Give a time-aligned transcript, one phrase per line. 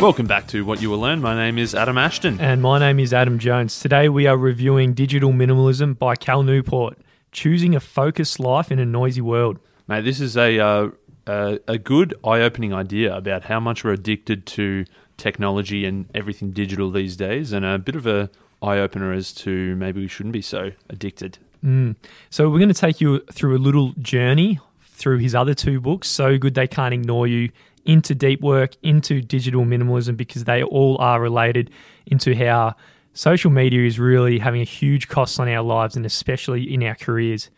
[0.00, 1.20] Welcome back to What You Will Learn.
[1.20, 2.40] My name is Adam Ashton.
[2.40, 3.80] And my name is Adam Jones.
[3.80, 6.96] Today we are reviewing Digital Minimalism by Cal Newport
[7.32, 9.58] Choosing a Focused Life in a Noisy World.
[9.88, 10.88] Mate, this is a, uh,
[11.26, 14.86] a, a good eye opening idea about how much we're addicted to
[15.18, 18.30] technology and everything digital these days, and a bit of a
[18.62, 21.36] eye opener as to maybe we shouldn't be so addicted.
[21.62, 21.96] Mm.
[22.30, 26.08] So we're going to take you through a little journey through his other two books,
[26.08, 27.50] So Good They Can't Ignore You
[27.90, 31.70] into deep work, into digital minimalism, because they all are related
[32.06, 32.76] into how
[33.14, 36.94] social media is really having a huge cost on our lives and especially in our
[36.94, 37.50] careers.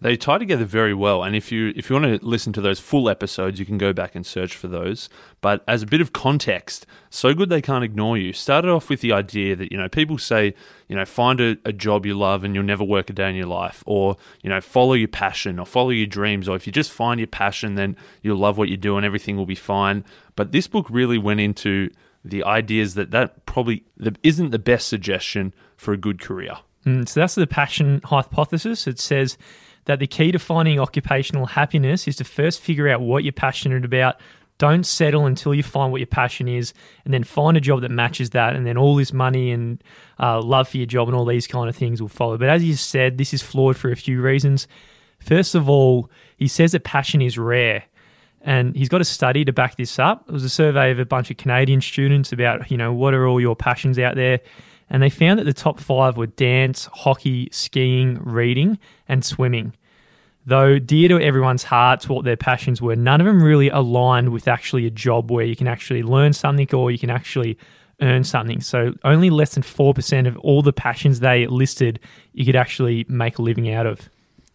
[0.00, 2.78] They tie together very well, and if you if you want to listen to those
[2.78, 5.08] full episodes, you can go back and search for those.
[5.40, 8.32] But as a bit of context, so good they can't ignore you.
[8.32, 10.54] Started off with the idea that you know people say
[10.86, 13.34] you know find a, a job you love and you'll never work a day in
[13.34, 16.72] your life, or you know follow your passion or follow your dreams, or if you
[16.72, 20.04] just find your passion, then you'll love what you do and everything will be fine.
[20.36, 21.90] But this book really went into
[22.24, 23.84] the ideas that that probably
[24.22, 26.58] isn't the best suggestion for a good career.
[26.86, 28.86] Mm, so that's the passion hypothesis.
[28.86, 29.36] It says
[29.88, 33.86] that the key to finding occupational happiness is to first figure out what you're passionate
[33.86, 34.20] about.
[34.58, 37.90] Don't settle until you find what your passion is, and then find a job that
[37.90, 39.82] matches that, and then all this money and
[40.20, 42.36] uh, love for your job and all these kind of things will follow.
[42.36, 44.68] But as you said, this is flawed for a few reasons.
[45.20, 47.84] First of all, he says that passion is rare.
[48.42, 50.24] And he's got a study to back this up.
[50.28, 53.26] It was a survey of a bunch of Canadian students about, you know, what are
[53.26, 54.40] all your passions out there?
[54.90, 59.74] And they found that the top five were dance, hockey, skiing, reading, and swimming.
[60.46, 64.48] Though dear to everyone's hearts what their passions were, none of them really aligned with
[64.48, 67.58] actually a job where you can actually learn something or you can actually
[68.00, 68.60] earn something.
[68.62, 72.00] So only less than 4% of all the passions they listed
[72.32, 74.08] you could actually make a living out of.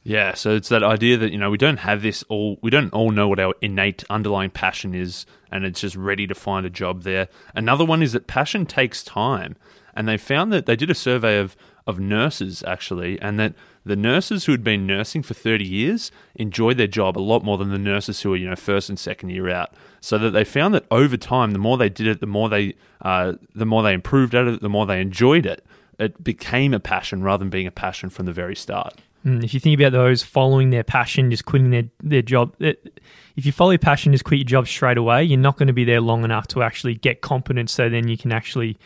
[0.04, 2.92] Yeah, so it's that idea that you know we don't have this all we don't
[2.92, 6.70] all know what our innate underlying passion is and it's just ready to find a
[6.70, 7.30] job there.
[7.56, 9.56] Another one is that passion takes time.
[9.96, 11.56] And they found that they did a survey of
[11.86, 13.54] of nurses actually and that
[13.86, 17.58] the nurses who had been nursing for 30 years enjoyed their job a lot more
[17.58, 19.74] than the nurses who were, you know, first and second year out.
[20.00, 22.76] So that they found that over time, the more they did it, the more they,
[23.02, 25.66] uh, the more they improved at it, the more they enjoyed it.
[26.00, 29.02] It became a passion rather than being a passion from the very start.
[29.26, 33.02] Mm, if you think about those following their passion, just quitting their, their job, it,
[33.36, 35.74] if you follow your passion, just quit your job straight away, you're not going to
[35.74, 38.78] be there long enough to actually get competence so then you can actually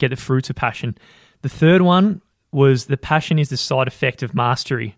[0.00, 0.98] get the fruits of passion.
[1.42, 2.22] The third one
[2.52, 4.96] was the passion is the side effect of mastery.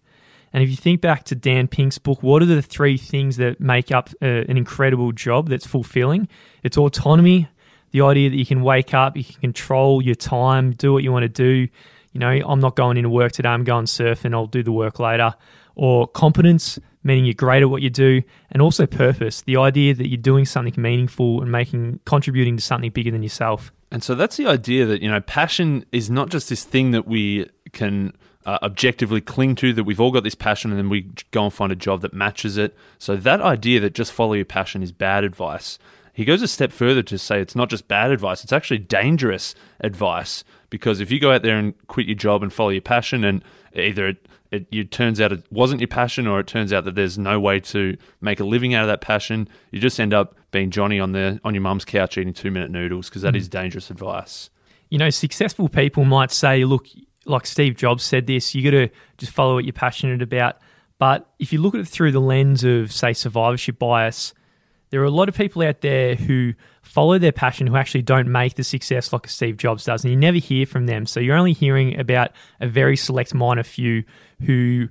[0.52, 3.60] And if you think back to Dan Pink's book, what are the three things that
[3.60, 6.28] make up uh, an incredible job that's fulfilling?
[6.62, 7.48] It's autonomy,
[7.90, 11.12] the idea that you can wake up, you can control your time, do what you
[11.12, 11.68] want to do.
[12.12, 14.98] You know, I'm not going into work today, I'm going surfing, I'll do the work
[14.98, 15.34] later.
[15.74, 20.08] Or competence, meaning you're great at what you do, and also purpose, the idea that
[20.08, 23.72] you're doing something meaningful and making contributing to something bigger than yourself.
[23.92, 27.06] And so that's the idea that, you know, passion is not just this thing that
[27.06, 28.14] we can
[28.46, 31.52] uh, objectively cling to, that we've all got this passion and then we go and
[31.52, 32.74] find a job that matches it.
[32.98, 35.78] So that idea that just follow your passion is bad advice.
[36.14, 39.54] He goes a step further to say it's not just bad advice, it's actually dangerous
[39.80, 43.24] advice because if you go out there and quit your job and follow your passion
[43.24, 43.44] and
[43.74, 46.94] either it, it, it, turns out it wasn't your passion or it turns out that
[46.94, 49.48] there's no way to make a living out of that passion.
[49.70, 52.70] You just end up being johnny on the on your mum's couch eating two minute
[52.70, 53.38] noodles because that mm.
[53.38, 54.50] is dangerous advice.
[54.90, 56.86] You know successful people might say look
[57.24, 60.58] like steve jobs said this you got to just follow what you're passionate about.
[60.98, 64.34] But if you look at it through the lens of say survivorship bias
[64.92, 66.52] there are a lot of people out there who
[66.92, 70.18] follow their passion who actually don't make the success like Steve Jobs does, and you
[70.18, 71.06] never hear from them.
[71.06, 74.04] So you're only hearing about a very select minor few
[74.44, 74.90] who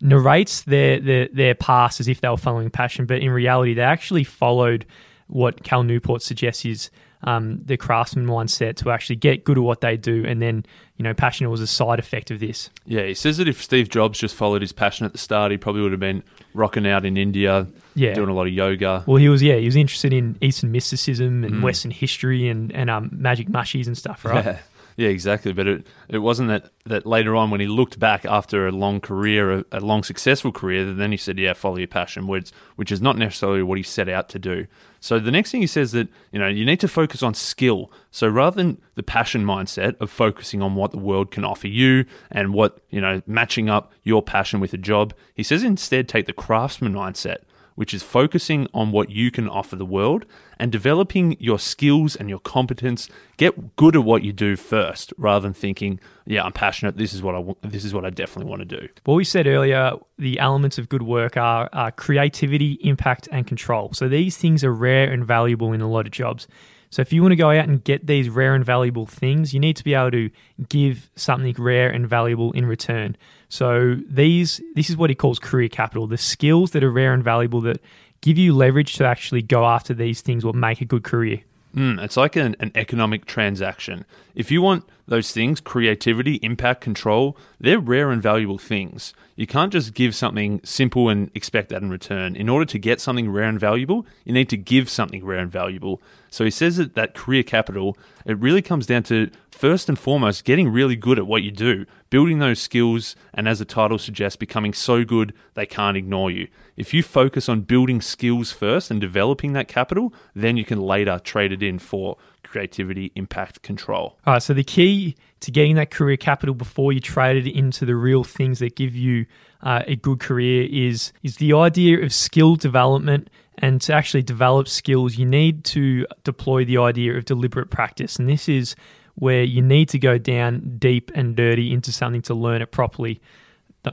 [0.00, 3.82] narrates their, their their past as if they were following passion, but in reality, they
[3.82, 4.86] actually followed
[5.26, 6.90] what Cal Newport suggests is
[7.22, 10.64] um, the craftsman mindset to actually get good at what they do, and then
[10.96, 12.70] you know, passion was a side effect of this.
[12.86, 15.58] Yeah, he says that if Steve Jobs just followed his passion at the start, he
[15.58, 16.22] probably would have been
[16.54, 18.14] rocking out in India, yeah.
[18.14, 19.04] doing a lot of yoga.
[19.06, 21.62] Well, he was yeah, he was interested in Eastern mysticism and mm.
[21.62, 24.44] Western history and and um, magic mushies and stuff, right?
[24.44, 24.58] Yeah.
[24.96, 25.52] Yeah, exactly.
[25.52, 29.00] But it, it wasn't that, that later on when he looked back after a long
[29.00, 32.50] career, a, a long successful career, that then he said, yeah, follow your passion, which,
[32.76, 34.66] which is not necessarily what he set out to do.
[35.00, 37.92] So the next thing he says that, you know, you need to focus on skill.
[38.10, 42.06] So rather than the passion mindset of focusing on what the world can offer you
[42.30, 46.24] and what, you know, matching up your passion with a job, he says instead take
[46.24, 47.40] the craftsman mindset
[47.76, 50.26] which is focusing on what you can offer the world
[50.58, 53.08] and developing your skills and your competence.
[53.36, 56.96] Get good at what you do first, rather than thinking, "Yeah, I'm passionate.
[56.96, 57.44] This is what I.
[57.66, 60.88] This is what I definitely want to do." What we said earlier, the elements of
[60.88, 63.92] good work are, are creativity, impact, and control.
[63.92, 66.48] So these things are rare and valuable in a lot of jobs.
[66.96, 69.60] So if you want to go out and get these rare and valuable things, you
[69.60, 70.30] need to be able to
[70.70, 73.18] give something rare and valuable in return.
[73.50, 77.22] So these this is what he calls career capital, the skills that are rare and
[77.22, 77.82] valuable that
[78.22, 81.42] give you leverage to actually go after these things will make a good career.
[81.76, 84.06] Mm, it's like an, an economic transaction.
[84.34, 89.12] If you want those things, creativity, impact, control, they're rare and valuable things.
[89.36, 92.34] You can't just give something simple and expect that in return.
[92.34, 95.52] In order to get something rare and valuable, you need to give something rare and
[95.52, 96.00] valuable.
[96.30, 100.44] So he says that that career capital, it really comes down to first and foremost
[100.44, 104.36] getting really good at what you do, building those skills, and as the title suggests,
[104.36, 106.46] becoming so good they can't ignore you.
[106.76, 111.18] If you focus on building skills first and developing that capital, then you can later
[111.18, 114.18] trade it in for creativity, impact, control.
[114.26, 117.86] All right, so the key to getting that career capital before you trade it into
[117.86, 119.26] the real things that give you
[119.62, 123.30] uh, a good career is is the idea of skill development.
[123.58, 128.18] And to actually develop skills, you need to deploy the idea of deliberate practice.
[128.18, 128.76] And this is
[129.16, 133.20] where you need to go down deep and dirty into something to learn it properly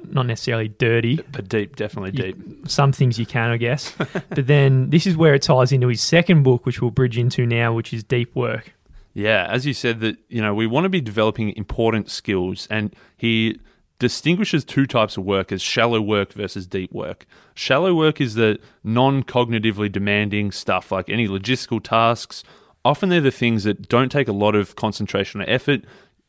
[0.10, 2.68] not necessarily dirty, but deep, definitely deep.
[2.68, 3.94] some things you can, I guess.
[4.30, 7.46] but then this is where it ties into his second book, which we'll bridge into
[7.46, 8.74] now, which is Deep Work.
[9.14, 12.96] Yeah, as you said, that you know we want to be developing important skills, and
[13.16, 13.60] he
[14.00, 17.26] distinguishes two types of work as shallow work versus deep work.
[17.54, 22.44] Shallow work is the non-cognitively demanding stuff, like any logistical tasks.
[22.86, 25.84] Often they're the things that don't take a lot of concentration or effort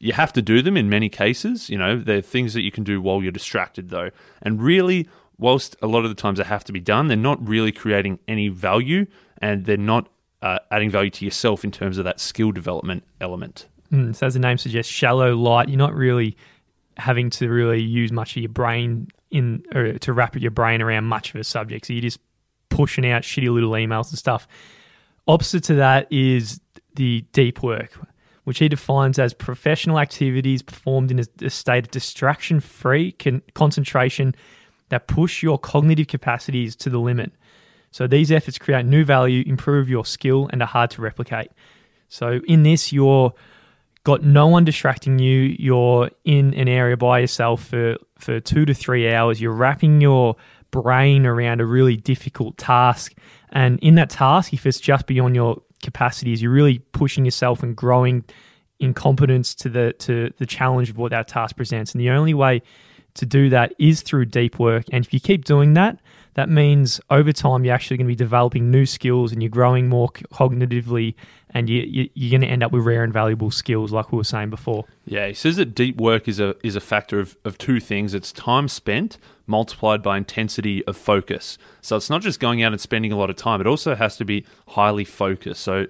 [0.05, 1.71] you have to do them in many cases.
[1.71, 4.11] You know, they're things that you can do while you're distracted, though.
[4.43, 5.09] And really,
[5.39, 8.19] whilst a lot of the times they have to be done, they're not really creating
[8.29, 9.07] any value
[9.39, 10.11] and they're not
[10.43, 13.67] uh, adding value to yourself in terms of that skill development element.
[13.91, 16.37] Mm, so, as the name suggests, shallow, light, you're not really
[16.99, 21.05] having to really use much of your brain in or to wrap your brain around
[21.05, 21.87] much of a subject.
[21.87, 22.21] So, you're just
[22.69, 24.47] pushing out shitty little emails and stuff.
[25.27, 26.61] Opposite to that is
[26.95, 27.99] the deep work
[28.45, 34.35] which he defines as professional activities performed in a, state of distraction free con- concentration
[34.91, 37.33] that push your cognitive capacities to the limit.
[37.91, 41.51] So these efforts create new value, improve your skill, and are hard to replicate.
[42.09, 43.33] So in this, you're
[44.05, 45.57] got no one distracting you.
[45.59, 49.41] You're in an area by yourself for, for two to three hours.
[49.41, 50.37] You're wrapping your
[50.71, 53.15] brain around a really difficult task.
[53.55, 56.43] And in that task, if it's just beyond your capacities.
[56.43, 58.25] You're really pushing yourself and growing
[58.81, 61.93] in competence to the to the challenge of what that task presents.
[61.93, 62.63] And the only way
[63.15, 64.87] to do that is through deep work.
[64.91, 66.01] And if you keep doing that,
[66.35, 69.89] that means over time you're actually going to be developing new skills and you're growing
[69.89, 71.15] more cognitively
[71.51, 74.17] and you, you, you're going to end up with rare and valuable skills like we
[74.17, 74.85] were saying before.
[75.07, 78.15] Yeah he says that deep work is a is a factor of, of two things.
[78.15, 81.59] It's time spent multiplied by intensity of focus.
[81.81, 83.61] So it's not just going out and spending a lot of time.
[83.61, 85.63] It also has to be highly focused.
[85.63, 85.87] So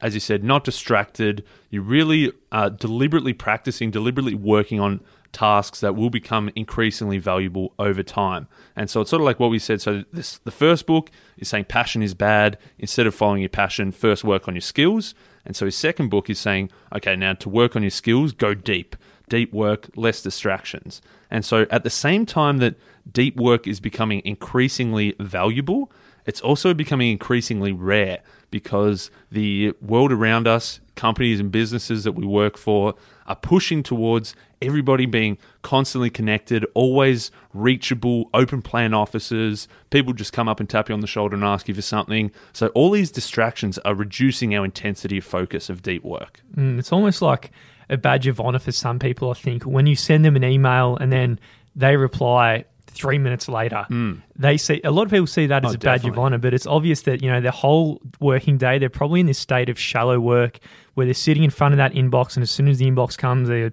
[0.00, 1.44] as you said not distracted.
[1.70, 5.00] You're really are deliberately practicing deliberately working on
[5.32, 8.48] tasks that will become increasingly valuable over time.
[8.74, 9.80] And so it's sort of like what we said.
[9.80, 12.58] So this the first book is saying passion is bad.
[12.78, 15.14] Instead of following your passion, first work on your skills.
[15.44, 18.54] And so his second book is saying, okay, now to work on your skills, go
[18.54, 18.96] deep.
[19.28, 21.02] Deep work, less distractions.
[21.30, 22.76] And so at the same time that
[23.10, 25.92] deep work is becoming increasingly valuable,
[26.24, 28.20] it's also becoming increasingly rare
[28.50, 32.94] because the world around us, companies and businesses that we work for,
[33.28, 39.68] are pushing towards everybody being constantly connected, always reachable, open plan offices.
[39.90, 42.32] People just come up and tap you on the shoulder and ask you for something.
[42.52, 46.40] So all these distractions are reducing our intensity of focus of deep work.
[46.56, 47.52] Mm, it's almost like
[47.88, 50.96] a badge of honor for some people, I think, when you send them an email
[50.96, 51.38] and then
[51.76, 53.86] they reply three minutes later.
[53.90, 54.22] Mm.
[54.36, 56.10] They see a lot of people see that as oh, a badge definitely.
[56.10, 59.26] of honor, but it's obvious that you know their whole working day they're probably in
[59.26, 60.58] this state of shallow work
[60.98, 63.48] where they're sitting in front of that inbox, and as soon as the inbox comes,
[63.48, 63.70] they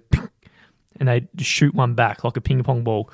[1.00, 3.10] and they shoot one back like a ping pong ball.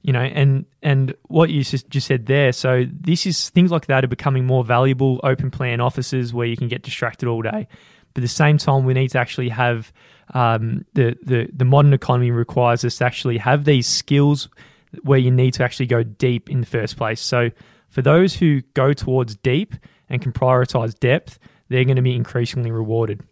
[0.00, 2.52] You know, and and what you just, said there.
[2.52, 5.20] So this is things like that are becoming more valuable.
[5.22, 7.68] Open plan offices where you can get distracted all day,
[8.14, 9.92] but at the same time, we need to actually have
[10.32, 14.48] um, the the the modern economy requires us to actually have these skills
[15.02, 17.20] where you need to actually go deep in the first place.
[17.20, 17.50] So
[17.90, 19.74] for those who go towards deep
[20.08, 23.22] and can prioritize depth, they're going to be increasingly rewarded.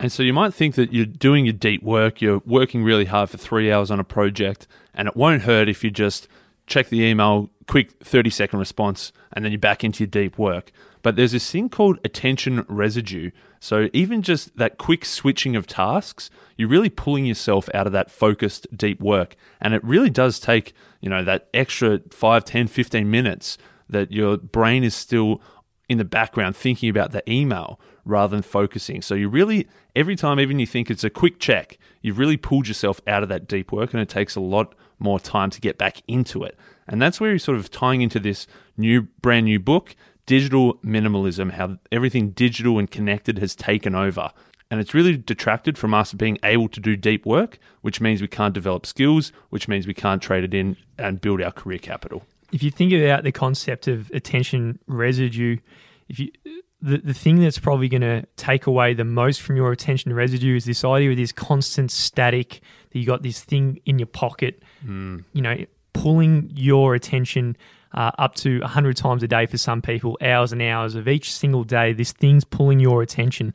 [0.00, 3.28] And so you might think that you're doing your deep work, you're working really hard
[3.28, 6.26] for three hours on a project, and it won't hurt if you just
[6.66, 10.72] check the email, quick 30 second response, and then you're back into your deep work.
[11.02, 13.30] But there's this thing called attention residue.
[13.60, 18.10] So even just that quick switching of tasks, you're really pulling yourself out of that
[18.10, 19.36] focused deep work.
[19.60, 23.58] And it really does take, you know, that extra 5, 10, 15 minutes
[23.90, 25.42] that your brain is still
[25.90, 29.02] in the background thinking about the email rather than focusing.
[29.02, 32.68] So you really, every time, even you think it's a quick check, you've really pulled
[32.68, 35.78] yourself out of that deep work and it takes a lot more time to get
[35.78, 36.56] back into it.
[36.86, 39.94] And that's where he's sort of tying into this new, brand new book,
[40.26, 44.30] Digital Minimalism, how everything digital and connected has taken over.
[44.70, 48.28] And it's really detracted from us being able to do deep work, which means we
[48.28, 52.24] can't develop skills, which means we can't trade it in and build our career capital.
[52.52, 55.56] If you think about the concept of attention residue,
[56.08, 56.30] if you
[56.82, 60.56] the, the thing that's probably going to take away the most from your attention residue
[60.56, 62.60] is this idea of this constant static
[62.90, 65.22] that you got this thing in your pocket, mm.
[65.32, 67.56] you know, pulling your attention
[67.92, 71.32] uh, up to 100 times a day for some people, hours and hours of each
[71.32, 71.92] single day.
[71.92, 73.52] This thing's pulling your attention.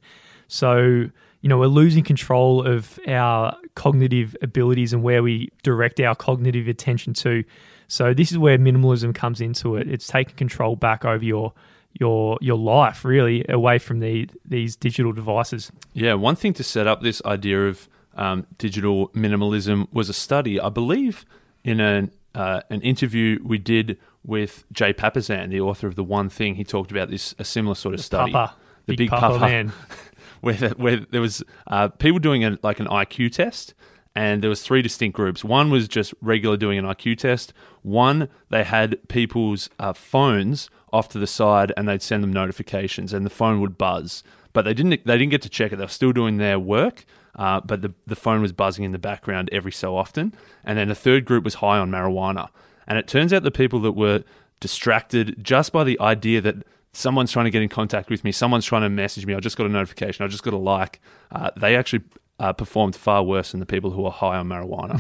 [0.48, 1.10] So,
[1.42, 6.68] you know, we're losing control of our cognitive abilities and where we direct our cognitive
[6.68, 7.44] attention to.
[7.88, 9.88] So, this is where minimalism comes into it.
[9.88, 11.54] It's taking control back over your
[12.00, 15.72] your your life really away from the these digital devices.
[15.94, 20.60] Yeah, one thing to set up this idea of um, digital minimalism was a study,
[20.60, 21.26] I believe,
[21.64, 26.30] in an uh, an interview we did with Jay Papasan, the author of the One
[26.30, 26.56] Thing.
[26.56, 29.40] He talked about this a similar sort of study, Papa, the big, big, Papa, Papa,
[29.40, 29.72] man.
[30.42, 33.74] where the, where there was uh, people doing a, like an IQ test,
[34.16, 35.44] and there was three distinct groups.
[35.44, 37.54] One was just regular doing an IQ test.
[37.84, 43.14] One they had people's uh, phones off to the side, and they'd send them notifications,
[43.14, 44.24] and the phone would buzz.
[44.54, 45.76] But they didn't they didn't get to check it.
[45.76, 48.98] They were still doing their work, uh, but the the phone was buzzing in the
[48.98, 50.34] background every so often.
[50.64, 52.50] And then the third group was high on marijuana.
[52.88, 54.24] And it turns out the people that were
[54.60, 56.56] distracted just by the idea that
[56.94, 59.58] someone's trying to get in contact with me, someone's trying to message me, I just
[59.58, 62.04] got a notification, I just got a like, uh, they actually
[62.38, 65.00] uh, performed far worse than the people who are high on marijuana.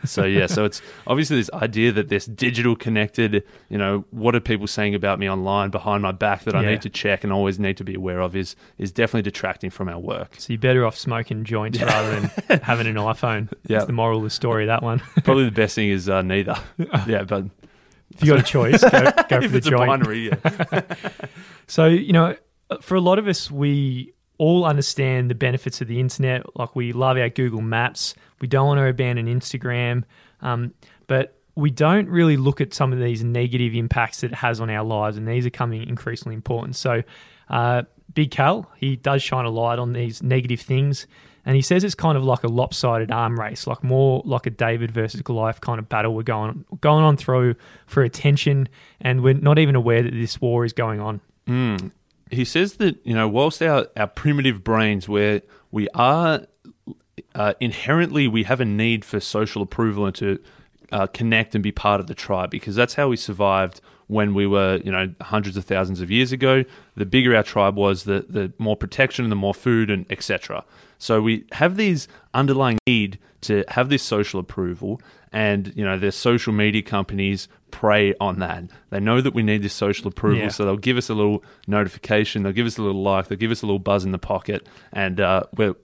[0.06, 4.40] so yeah, so it's obviously this idea that this digital connected, you know, what are
[4.40, 6.70] people saying about me online behind my back that I Yeah.
[6.70, 9.88] need to check and always need to be aware of is is definitely detracting from
[9.88, 10.34] our work.
[10.38, 13.48] So you're better off smoking joints rather than having an iPhone.
[13.66, 13.78] Yeah.
[13.78, 14.66] That's the moral of the story.
[14.66, 15.00] That one.
[15.24, 16.56] Probably the best thing is uh, neither.
[17.08, 17.46] Yeah, but
[18.10, 19.86] if you got a choice, go, go for the a joint.
[19.88, 20.82] binary, yeah.
[21.66, 22.36] So, you know,
[22.80, 26.44] for a lot of us, we all understand the benefits of the internet.
[26.56, 28.14] Like, we love our Google Maps.
[28.40, 30.04] We don't want to abandon Instagram.
[30.40, 30.74] Um,
[31.06, 34.68] but we don't really look at some of these negative impacts that it has on
[34.70, 35.16] our lives.
[35.16, 36.76] And these are coming increasingly important.
[36.76, 37.02] So,
[37.48, 37.82] uh,
[38.14, 41.06] Big Cal, he does shine a light on these negative things.
[41.46, 44.50] And he says it's kind of like a lopsided arm race, like more like a
[44.50, 47.54] David versus Goliath kind of battle we're going going on through
[47.86, 48.68] for attention,
[49.00, 51.20] and we're not even aware that this war is going on.
[51.46, 51.92] Mm.
[52.30, 56.46] He says that you know, whilst our, our primitive brains, where we are
[57.34, 60.38] uh, inherently, we have a need for social approval and to
[60.92, 64.46] uh, connect and be part of the tribe because that's how we survived when we
[64.46, 66.64] were, you know, hundreds of thousands of years ago.
[66.96, 70.64] The bigger our tribe was, the the more protection and the more food and etc.
[70.98, 75.00] So we have these underlying need to have this social approval,
[75.32, 78.64] and you know, the social media companies prey on that.
[78.90, 80.48] They know that we need this social approval, Yeah.
[80.48, 83.50] so they'll give us a little notification, they'll give us a little like, they'll give
[83.50, 85.74] us a little buzz in the pocket, and uh, we're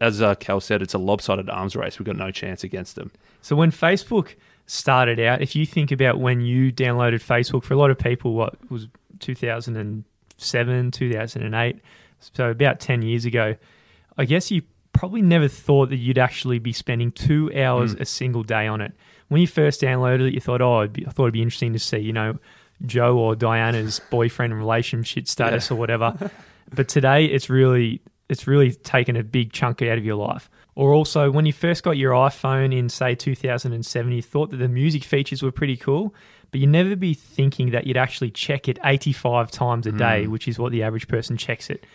[0.00, 1.98] as uh, Cal said, it's a lopsided arms race.
[1.98, 3.10] We've got no chance against them.
[3.42, 4.36] So when Facebook
[4.66, 8.34] started out, if you think about when you downloaded Facebook, for a lot of people,
[8.34, 8.86] what was
[9.18, 11.80] 2007, 2008,
[12.20, 13.56] so about 10 years ago,
[14.16, 14.62] I guess you
[14.96, 18.00] probably never thought that you'd actually be spending two hours Mm.
[18.00, 18.92] a single day on it.
[19.28, 21.78] When you first downloaded it, you thought, oh, be, I thought it'd be interesting to
[21.78, 22.38] see, you know,
[22.84, 26.30] Joe or Diana's boyfriend and relationship status or whatever.
[26.74, 30.50] but today, it's really it's really taken a big chunk out of your life.
[30.74, 34.68] Or also, when you first got your iPhone in, say, 2007, you thought that the
[34.68, 36.12] music features were pretty cool,
[36.50, 40.48] but you'd never be thinking that you'd actually check it 85 times a day, which
[40.48, 41.86] is what the average person checks it.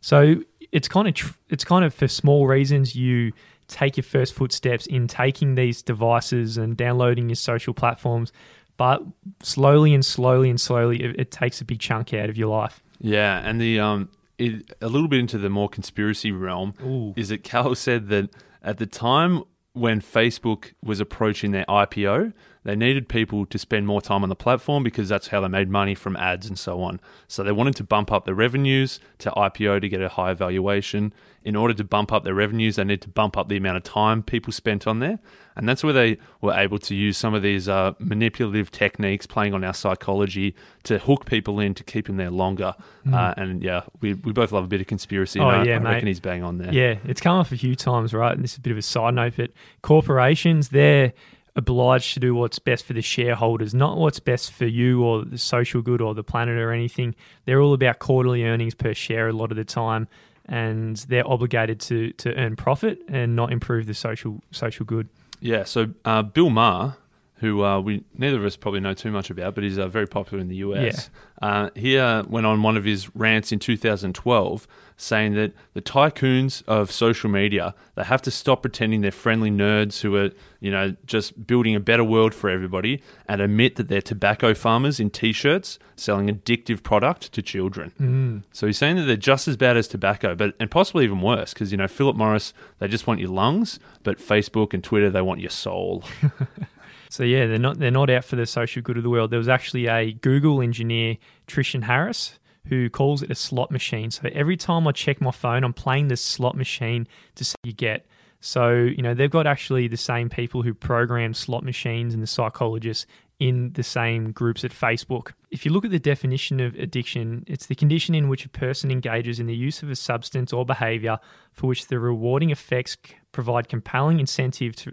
[0.00, 0.42] So
[0.72, 3.32] it's kind of tr- it's kind of for small reasons you
[3.68, 8.32] take your first footsteps in taking these devices and downloading your social platforms,
[8.76, 9.02] but
[9.42, 12.82] slowly and slowly and slowly it, it takes a big chunk out of your life.
[13.00, 17.14] Yeah, and the um, it, a little bit into the more conspiracy realm Ooh.
[17.16, 18.30] is that Cal said that
[18.62, 24.02] at the time when Facebook was approaching their IPO, they needed people to spend more
[24.02, 27.00] time on the platform because that's how they made money from ads and so on.
[27.26, 31.14] So they wanted to bump up their revenues to IPO to get a higher valuation.
[31.42, 33.82] In order to bump up their revenues, they need to bump up the amount of
[33.82, 35.18] time people spent on there.
[35.56, 39.54] And that's where they were able to use some of these uh, manipulative techniques, playing
[39.54, 42.74] on our psychology, to hook people in to keep them there longer.
[43.10, 45.40] Uh, and yeah, we, we both love a bit of conspiracy.
[45.40, 45.90] Oh, I, yeah, I mate.
[45.92, 46.72] reckon he's bang on there.
[46.72, 48.34] Yeah, it's come up a few times, right?
[48.34, 49.50] And this is a bit of a side note, but
[49.82, 51.14] corporations, they're
[51.60, 55.38] obliged to do what's best for the shareholders, not what's best for you or the
[55.38, 57.14] social good or the planet or anything.
[57.44, 60.08] They're all about quarterly earnings per share a lot of the time,
[60.46, 65.08] and they're obligated to to earn profit and not improve the social social good.
[65.40, 65.64] Yeah.
[65.64, 66.96] So uh, Bill Maher,
[67.40, 70.06] who uh, we neither of us probably know too much about, but he's uh, very
[70.06, 71.08] popular in the US.
[71.40, 74.68] Uh, he uh, went on one of his rants in 2012
[74.98, 80.02] saying that the tycoons of social media they have to stop pretending they're friendly nerds
[80.02, 80.30] who are
[80.60, 85.00] you know just building a better world for everybody and admit that they're tobacco farmers
[85.00, 87.92] in t-shirts selling addictive product to children.
[87.98, 88.42] Mm.
[88.52, 91.54] So he's saying that they're just as bad as tobacco, but and possibly even worse
[91.54, 95.22] because you know Philip Morris they just want your lungs, but Facebook and Twitter they
[95.22, 96.04] want your soul.
[97.10, 99.30] So yeah, they're not they're not out for the social good of the world.
[99.30, 101.16] There was actually a Google engineer,
[101.48, 102.38] Tristan Harris,
[102.68, 104.12] who calls it a slot machine.
[104.12, 107.72] So every time I check my phone, I'm playing this slot machine to see you
[107.72, 108.06] get.
[108.40, 112.28] So you know they've got actually the same people who program slot machines and the
[112.28, 113.06] psychologists
[113.40, 115.32] in the same groups at Facebook.
[115.50, 118.90] If you look at the definition of addiction, it's the condition in which a person
[118.90, 121.18] engages in the use of a substance or behavior
[121.50, 122.96] for which the rewarding effects
[123.32, 124.92] provide compelling incentive to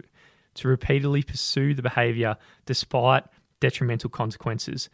[0.58, 2.36] to repeatedly pursue the behavior
[2.66, 3.24] despite
[3.60, 4.88] detrimental consequences.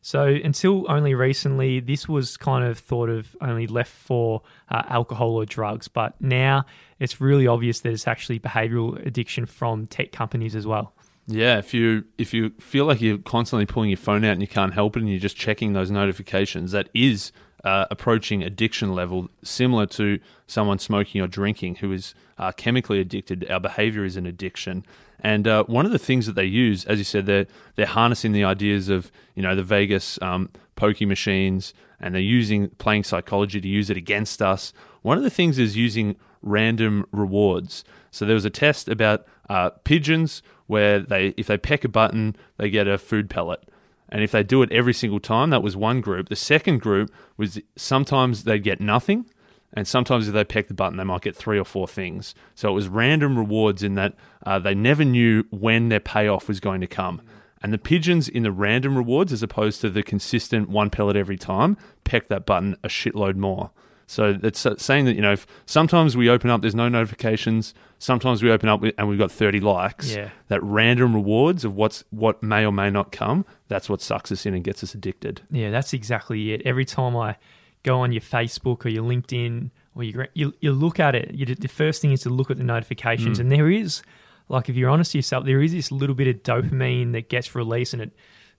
[0.00, 5.32] So, until only recently, this was kind of thought of only left for uh, alcohol
[5.32, 6.66] or drugs, but now
[7.00, 10.94] it's really obvious that it's actually behavioral addiction from tech companies as well.
[11.26, 14.48] Yeah, if you if you feel like you're constantly pulling your phone out and you
[14.48, 17.32] can't help it, and you're just checking those notifications, that is
[17.64, 23.48] uh, approaching addiction level, similar to someone smoking or drinking who is uh, chemically addicted.
[23.50, 24.84] Our behavior is an addiction,
[25.20, 28.32] and uh, one of the things that they use, as you said, they're they're harnessing
[28.32, 33.60] the ideas of you know the Vegas um, pokey machines, and they're using playing psychology
[33.60, 34.72] to use it against us.
[35.02, 37.84] One of the things is using random rewards.
[38.10, 42.36] So there was a test about uh, pigeons where they if they peck a button,
[42.56, 43.62] they get a food pellet.
[44.08, 46.28] And if they do it every single time, that was one group.
[46.28, 49.26] The second group was sometimes they'd get nothing,
[49.72, 52.34] and sometimes if they peck the button, they might get three or four things.
[52.54, 54.14] So it was random rewards in that
[54.46, 57.20] uh, they never knew when their payoff was going to come.
[57.62, 61.36] And the pigeons in the random rewards, as opposed to the consistent one pellet every
[61.36, 63.70] time, peck that button a shitload more.
[64.10, 67.74] So it's saying that you know sometimes we open up, there's no notifications.
[67.98, 70.14] Sometimes we open up and we've got 30 likes.
[70.14, 70.30] Yeah.
[70.48, 73.44] That random rewards of what's what may or may not come.
[73.68, 75.42] That's what sucks us in and gets us addicted.
[75.50, 76.62] Yeah, that's exactly it.
[76.64, 77.36] Every time I
[77.82, 81.44] go on your Facebook or your LinkedIn or you you, you look at it, you,
[81.46, 83.40] the first thing is to look at the notifications, Mm.
[83.42, 84.02] and there is
[84.48, 87.54] like if you're honest to yourself, there is this little bit of dopamine that gets
[87.54, 88.12] released, and it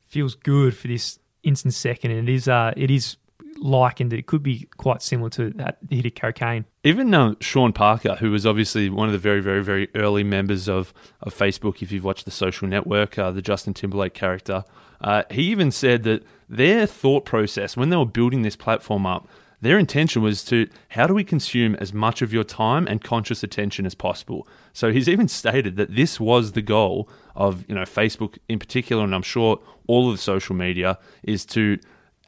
[0.05, 3.17] feels good for this instant second, and it is uh it is
[3.57, 4.13] likened.
[4.13, 6.65] It could be quite similar to that hit of cocaine.
[6.83, 10.69] Even uh, Sean Parker, who was obviously one of the very, very, very early members
[10.69, 14.63] of, of Facebook, if you've watched The Social Network, uh, the Justin Timberlake character,
[15.01, 19.27] uh, he even said that their thought process when they were building this platform up,
[19.61, 23.43] their intention was to how do we consume as much of your time and conscious
[23.43, 24.47] attention as possible.
[24.71, 29.03] So he's even stated that this was the goal of you know Facebook in particular,
[29.03, 31.77] and I'm sure all of the social media is to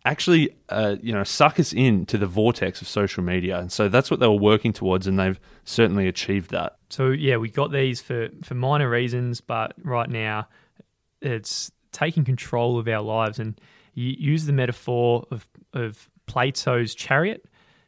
[0.05, 4.09] actually uh, you know suck us into the vortex of social media and so that's
[4.09, 8.01] what they were working towards and they've certainly achieved that So yeah, we got these
[8.01, 10.47] for for minor reasons, but right now
[11.21, 13.39] it's taking control of our lives.
[13.39, 13.59] And
[13.93, 17.45] you use the metaphor of of Plato's chariot,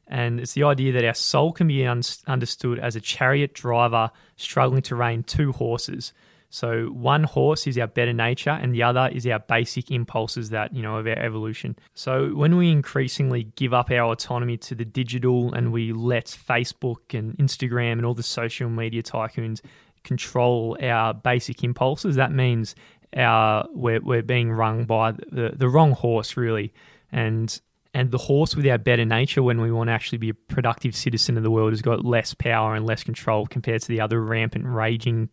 [0.08, 4.10] and it's the idea that our soul can be un- understood as a chariot driver
[4.38, 6.13] struggling to rein two horses.
[6.54, 10.72] So one horse is our better nature, and the other is our basic impulses that
[10.72, 11.76] you know of our evolution.
[11.96, 17.18] So when we increasingly give up our autonomy to the digital, and we let Facebook
[17.18, 19.62] and Instagram and all the social media tycoons
[20.04, 22.76] control our basic impulses, that means
[23.18, 26.72] our we're we're being rung by the the wrong horse really,
[27.12, 27.62] and
[27.96, 30.96] and the horse with our better nature when we want to actually be a productive
[30.96, 34.24] citizen of the world has got less power and less control compared to the other
[34.24, 35.30] rampant raging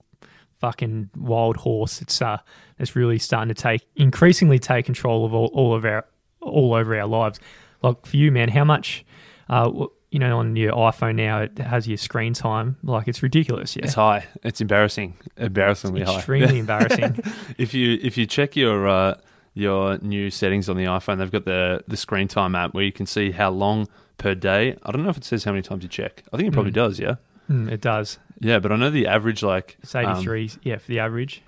[0.61, 2.01] fucking wild horse.
[2.03, 2.39] It's uh,
[2.79, 6.05] it's really starting to take increasingly take control of all, all of our
[6.41, 7.41] all over our lives.
[7.83, 9.05] Like for you, man, how much,
[9.49, 9.71] uh,
[10.11, 12.77] you know, on your iPhone now it has your screen time.
[12.83, 13.77] Like it's ridiculous.
[13.77, 17.19] Yeah, it's high it's embarrassing embarrassingly high extremely embarrassing.
[17.59, 19.15] if you if you check your uh,
[19.55, 22.93] your new settings on the iphone they've got the the screen time app where you
[22.93, 25.83] can see how long per day i don't know if it says how many times
[25.83, 26.75] you check i think it probably Mm.
[26.75, 27.17] does yeah
[27.51, 28.21] Mm, it does.
[28.41, 31.43] Yeah but i know the average like It's um, 83, yeah, for the average.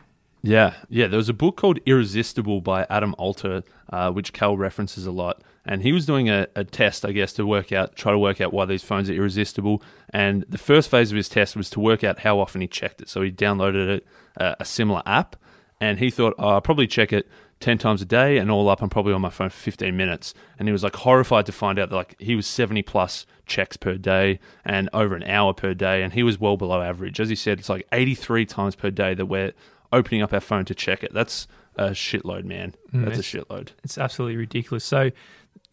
[0.44, 1.06] Yeah, yeah.
[1.06, 5.40] There was a book called Irresistible by Adam Alter, uh, which Cal references a lot.
[5.64, 8.40] And he was doing a, a test, I guess, to work out, try to work
[8.40, 9.80] out why these phones are irresistible.
[10.10, 13.00] And the first phase of his test was to work out how often he checked
[13.00, 13.08] it.
[13.08, 15.36] So he downloaded it, uh, a similar app,
[15.80, 17.28] and he thought, oh, I'll probably check it
[17.62, 20.34] 10 times a day and all up I'm probably on my phone for 15 minutes.
[20.58, 23.76] And he was like horrified to find out that like he was 70 plus checks
[23.76, 27.20] per day and over an hour per day and he was well below average.
[27.20, 29.52] As he said it's like 83 times per day that we're
[29.92, 31.12] opening up our phone to check it.
[31.12, 31.46] That's
[31.76, 32.74] a shitload man.
[32.92, 33.70] Mm, that's a shitload.
[33.84, 34.84] It's absolutely ridiculous.
[34.84, 35.10] So,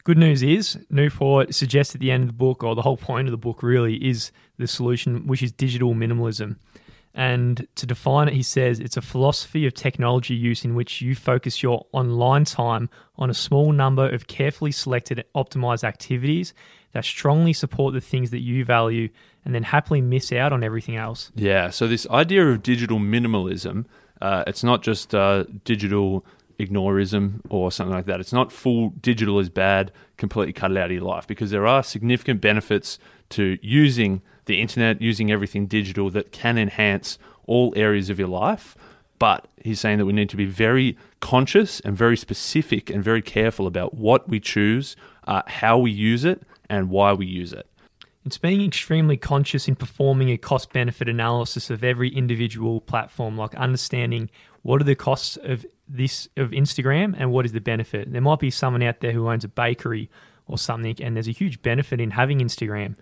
[0.04, 3.28] good news is Newport suggests at the end of the book, or the whole point
[3.28, 6.56] of the book really, is the solution, which is digital minimalism.
[7.14, 11.14] And to define it, he says it's a philosophy of technology use in which you
[11.14, 16.54] focus your online time on a small number of carefully selected optimized activities
[16.92, 19.08] that strongly support the things that you value
[19.44, 21.32] and then happily miss out on everything else.
[21.34, 21.70] Yeah.
[21.70, 23.86] So this idea of digital minimalism,
[24.20, 26.24] uh, it's not just uh, digital
[26.58, 28.20] ignorism or something like that.
[28.20, 31.66] It's not full digital is bad, completely cut it out of your life because there
[31.66, 32.98] are significant benefits
[33.30, 38.76] to using the internet, using everything digital that can enhance all areas of your life.
[39.18, 43.22] But he's saying that we need to be very conscious and very specific and very
[43.22, 47.66] careful about what we choose, uh, how we use it, and why we use it.
[48.24, 53.54] It's being extremely conscious in performing a cost benefit analysis of every individual platform, like
[53.54, 54.30] understanding
[54.62, 58.12] what are the costs of this of Instagram and what is the benefit.
[58.12, 60.10] There might be someone out there who owns a bakery
[60.46, 62.96] or something, and there's a huge benefit in having Instagram.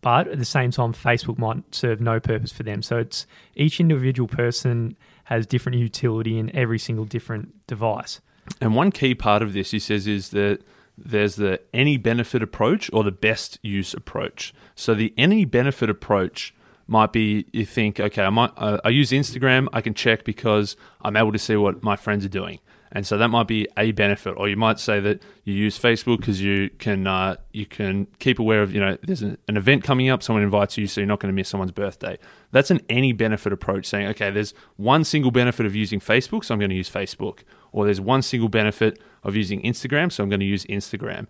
[0.00, 2.82] But at the same time, Facebook might serve no purpose for them.
[2.82, 8.20] So it's each individual person has different utility in every single different device.
[8.60, 10.62] And one key part of this, he says, is that
[10.96, 14.54] there's the any benefit approach or the best use approach.
[14.74, 16.54] So the any benefit approach
[16.86, 20.76] might be you think, okay, I might uh, I use Instagram, I can check because
[21.02, 22.58] I'm able to see what my friends are doing,
[22.92, 24.34] and so that might be a benefit.
[24.36, 28.38] Or you might say that you use Facebook because you can uh, you can keep
[28.38, 31.08] aware of you know there's an, an event coming up, someone invites you, so you're
[31.08, 32.18] not going to miss someone's birthday.
[32.50, 36.54] That's an any benefit approach, saying okay, there's one single benefit of using Facebook, so
[36.54, 37.40] I'm going to use Facebook,
[37.72, 41.26] or there's one single benefit of using Instagram, so I'm going to use Instagram.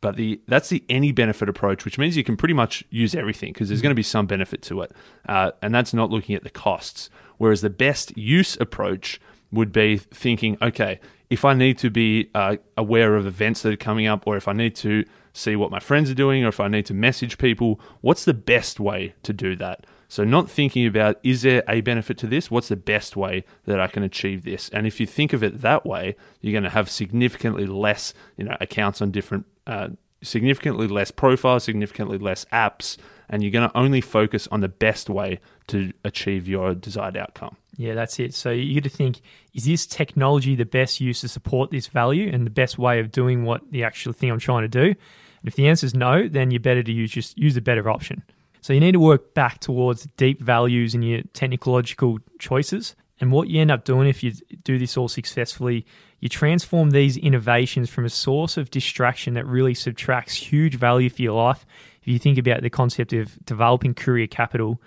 [0.00, 3.52] But the that's the any benefit approach, which means you can pretty much use everything
[3.52, 4.92] because there's going to be some benefit to it,
[5.28, 7.08] uh, and that's not looking at the costs.
[7.38, 9.20] Whereas the best use approach
[9.52, 10.98] would be thinking, okay,
[11.30, 14.48] if I need to be uh, aware of events that are coming up, or if
[14.48, 17.38] I need to see what my friends are doing, or if I need to message
[17.38, 19.86] people, what's the best way to do that?
[20.08, 22.50] So, not thinking about is there a benefit to this?
[22.50, 24.68] What's the best way that I can achieve this?
[24.68, 28.44] And if you think of it that way, you're going to have significantly less, you
[28.44, 29.88] know, accounts on different, uh,
[30.22, 35.08] significantly less profiles, significantly less apps, and you're going to only focus on the best
[35.08, 37.56] way to achieve your desired outcome.
[37.76, 38.34] Yeah, that's it.
[38.34, 39.20] So you got to think:
[39.54, 43.10] is this technology the best use to support this value and the best way of
[43.10, 44.84] doing what the actual thing I'm trying to do?
[44.84, 47.88] And if the answer is no, then you're better to use just use a better
[47.88, 48.22] option.
[48.60, 52.94] So you need to work back towards deep values in your technological choices.
[53.20, 54.32] And what you end up doing if you
[54.64, 55.86] do this all successfully,
[56.20, 61.22] you transform these innovations from a source of distraction that really subtracts huge value for
[61.22, 61.66] your life.
[62.02, 64.80] If you think about the concept of developing career capital,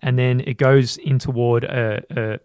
[0.00, 2.36] and then it goes in toward uh, uh,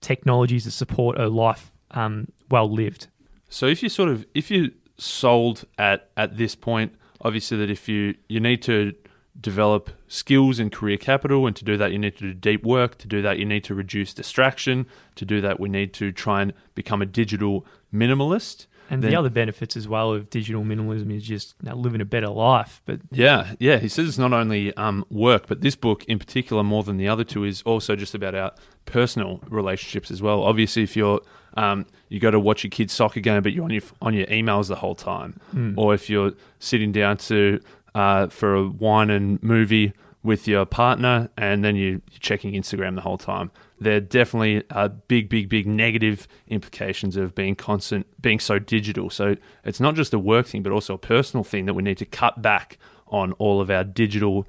[0.00, 3.06] technologies that support a life um, well lived.
[3.48, 7.88] So if you sort of if you sold at at this point, obviously that if
[7.88, 8.94] you you need to
[9.40, 12.98] develop skills and career capital and to do that you need to do deep work
[12.98, 16.42] to do that you need to reduce distraction to do that we need to try
[16.42, 17.64] and become a digital
[17.94, 21.76] minimalist And Then- the other benefits as well of digital minimalism is just you know,
[21.76, 22.80] living a better life.
[22.86, 23.78] But Yeah, yeah.
[23.78, 27.08] He says it's not only um, work, but this book in particular, more than the
[27.08, 28.52] other two, is also just about our
[28.86, 30.42] personal relationships as well.
[30.42, 31.20] Obviously, if you're
[31.54, 34.26] um, you go to watch your kid's soccer game, but you're on your on your
[34.26, 35.40] emails the whole time,
[35.76, 37.60] or if you're sitting down to
[37.94, 42.94] uh, for a wine and movie with your partner, and then you, you're checking Instagram
[42.96, 43.50] the whole time.
[43.80, 49.10] There are definitely are big, big, big negative implications of being constant, being so digital.
[49.10, 51.98] So it's not just a work thing, but also a personal thing that we need
[51.98, 54.46] to cut back on all of our digital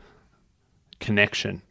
[1.00, 1.62] connection.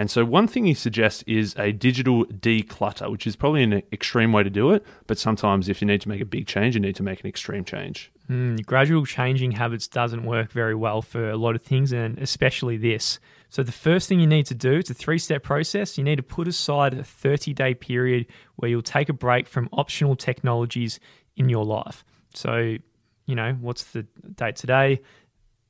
[0.00, 4.32] And so, one thing he suggests is a digital declutter, which is probably an extreme
[4.32, 4.82] way to do it.
[5.06, 7.26] But sometimes, if you need to make a big change, you need to make an
[7.26, 8.10] extreme change.
[8.30, 12.78] mm, gradual changing habits doesn't work very well for a lot of things, and especially
[12.78, 13.20] this.
[13.50, 15.98] So, the first thing you need to do, it's a three step process.
[15.98, 18.24] You need to put aside a 30 day period
[18.56, 20.98] where you'll take a break from optional technologies
[21.36, 22.06] in your life.
[22.32, 22.78] So,
[23.26, 25.02] you know, what's the date today?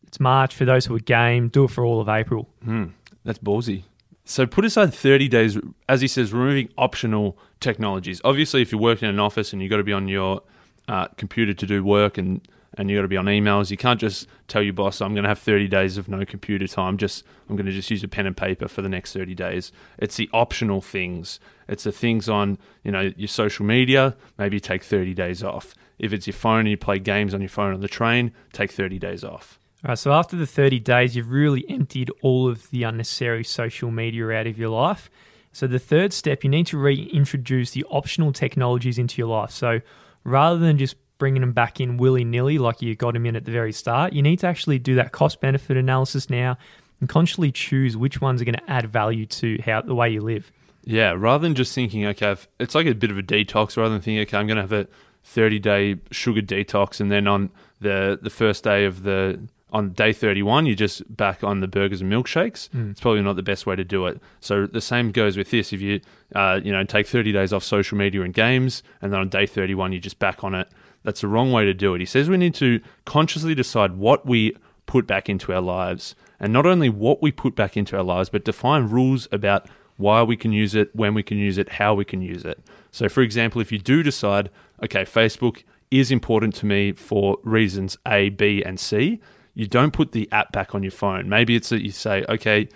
[0.07, 0.55] It's March.
[0.55, 2.49] For those who are game, do it for all of April.
[2.63, 2.91] Hmm,
[3.25, 3.83] that's ballsy.
[4.31, 8.21] So put aside 30 days, as he says, removing optional technologies.
[8.23, 10.43] Obviously, if you're working in an office and you've got to be on your
[10.87, 12.41] uh, computer to do work and,
[12.75, 13.73] and you got to be on emails.
[13.73, 16.69] You can't just tell your boss, "I'm going to have 30 days of no computer
[16.69, 16.97] time.
[16.97, 19.73] Just I'm going to just use a pen and paper for the next 30 days."
[19.99, 21.41] It's the optional things.
[21.67, 24.17] It's the things on you know your social media.
[24.39, 25.75] Maybe take 30 days off.
[25.99, 28.71] If it's your phone and you play games on your phone on the train, take
[28.71, 29.60] 30 days off.
[29.83, 33.91] All right, so after the 30 days, you've really emptied all of the unnecessary social
[33.91, 35.11] media out of your life.
[35.53, 39.51] So, the third step, you need to reintroduce the optional technologies into your life.
[39.51, 39.81] So,
[40.23, 43.47] rather than just bringing them back in willy nilly like you got them in at
[43.47, 46.59] the very start, you need to actually do that cost benefit analysis now
[47.01, 50.21] and consciously choose which ones are going to add value to how the way you
[50.21, 50.53] live.
[50.85, 54.03] Yeah, rather than just thinking, okay, it's like a bit of a detox, rather than
[54.03, 54.87] thinking, okay, I'm going to have a
[55.25, 59.41] 30 day sugar detox, and then on the the first day of the
[59.73, 62.69] on day 31, you're just back on the burgers and milkshakes.
[62.71, 62.91] Mm.
[62.93, 64.21] It's probably not the best way to do it.
[64.41, 65.73] So the same goes with this.
[65.73, 66.01] If you,
[66.35, 69.47] uh, you know, take 30 days off social media and games, and then on day
[69.47, 70.69] 31, you're just back on it.
[71.03, 72.01] That's the wrong way to do it.
[72.01, 74.57] He says we need to consciously decide what we
[74.87, 78.29] put back into our lives, and not only what we put back into our lives,
[78.29, 81.95] but define rules about why we can use it, when we can use it, how
[81.95, 82.59] we can use it.
[82.91, 84.51] So, for example, if you do decide,
[84.83, 89.21] okay, Facebook is important to me for reasons A, B, and C,
[89.61, 91.29] you don't put the app back on your phone.
[91.29, 92.67] Maybe it's that you say, okay,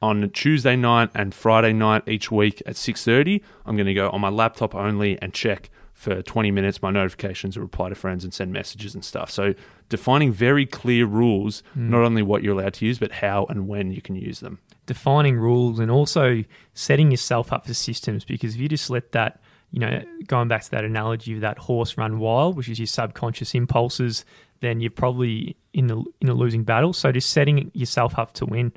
[0.00, 4.20] on Tuesday night and Friday night each week at 6:30, I'm going to go on
[4.20, 8.32] my laptop only and check for 20 minutes my notifications or reply to friends and
[8.32, 9.28] send messages and stuff.
[9.28, 9.54] So
[9.88, 11.88] defining very clear rules, mm.
[11.88, 14.60] not only what you're allowed to use, but how and when you can use them.
[14.88, 16.42] Defining rules and also
[16.74, 20.62] setting yourself up for systems because if you just let that you know, going back
[20.62, 24.24] to that analogy of that horse run wild, which is your subconscious impulses,
[24.60, 26.92] then you're probably in a, in a losing battle.
[26.92, 28.72] So just setting yourself up to win.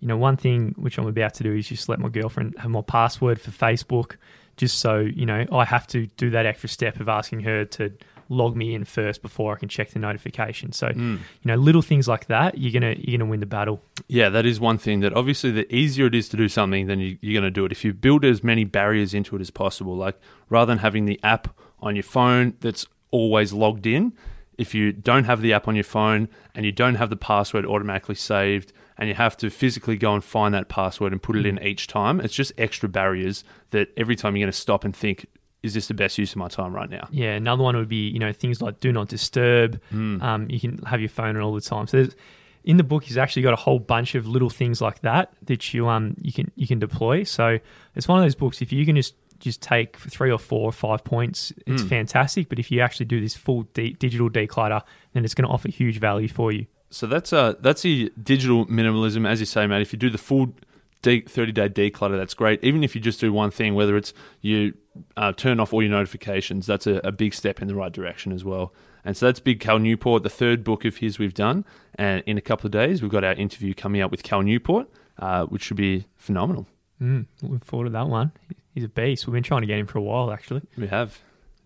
[0.00, 2.70] You know, one thing which I'm about to do is just let my girlfriend have
[2.70, 4.16] my password for Facebook,
[4.56, 7.92] just so you know I have to do that extra step of asking her to
[8.32, 10.72] log me in first before I can check the notification.
[10.72, 11.18] So, mm.
[11.18, 13.82] you know, little things like that, you're gonna you're gonna win the battle.
[14.08, 17.00] Yeah, that is one thing that obviously the easier it is to do something, then
[17.00, 17.72] you, you're gonna do it.
[17.72, 20.18] If you build as many barriers into it as possible, like
[20.48, 24.12] rather than having the app on your phone that's always logged in,
[24.58, 27.66] if you don't have the app on your phone and you don't have the password
[27.66, 31.46] automatically saved and you have to physically go and find that password and put it
[31.46, 31.64] in mm.
[31.64, 35.26] each time, it's just extra barriers that every time you're going to stop and think,
[35.62, 37.08] is this the best use of my time right now?
[37.10, 39.80] Yeah, another one would be, you know, things like do not disturb.
[39.92, 40.22] Mm.
[40.22, 41.86] Um, you can have your phone on all the time.
[41.86, 42.16] So there's,
[42.64, 45.72] in the book, he's actually got a whole bunch of little things like that that
[45.74, 47.24] you um you can you can deploy.
[47.24, 47.58] So
[47.94, 48.62] it's one of those books.
[48.62, 51.88] If you can just just take three or four or five points, it's mm.
[51.88, 52.48] fantastic.
[52.48, 55.68] But if you actually do this full de- digital declutter, then it's going to offer
[55.68, 56.66] huge value for you.
[56.90, 59.82] So that's uh that's the digital minimalism, as you say, mate.
[59.82, 60.54] If you do the full
[61.02, 62.62] de- thirty day declutter, that's great.
[62.62, 64.74] Even if you just do one thing, whether it's you
[65.16, 68.32] uh, turn off all your notifications, that's a, a big step in the right direction
[68.32, 68.72] as well.
[69.04, 71.64] And so that's Big Cal Newport, the third book of his we've done.
[71.96, 74.88] And in a couple of days, we've got our interview coming up with Cal Newport,
[75.18, 76.66] uh, which should be phenomenal.
[77.00, 78.32] Mm, looking forward to that one.
[78.74, 79.26] He's a beast.
[79.26, 80.62] We've been trying to get him for a while, actually.
[80.76, 81.18] We have.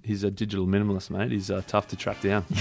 [0.02, 1.30] He's a digital minimalist, mate.
[1.30, 2.46] He's uh, tough to track down.